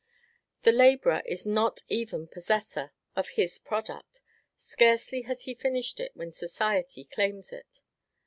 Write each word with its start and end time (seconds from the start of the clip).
The 0.63 0.71
laborer 0.71 1.21
is 1.27 1.45
not 1.45 1.81
even 1.87 2.25
possessor 2.25 2.91
of 3.15 3.27
his 3.37 3.59
product; 3.59 4.21
scarcely 4.57 5.21
has 5.29 5.43
he 5.43 5.53
finished 5.53 5.99
it, 5.99 6.13
when 6.15 6.33
society 6.33 7.03
claims 7.03 7.53
it. 7.53 7.83